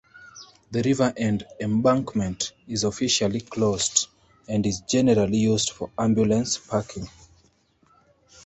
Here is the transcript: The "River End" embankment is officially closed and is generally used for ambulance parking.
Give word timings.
The 0.71 0.81
"River 0.81 1.13
End" 1.15 1.45
embankment 1.59 2.53
is 2.67 2.85
officially 2.85 3.39
closed 3.41 4.07
and 4.49 4.65
is 4.65 4.81
generally 4.81 5.37
used 5.37 5.69
for 5.69 5.91
ambulance 5.95 6.57
parking. 6.57 7.07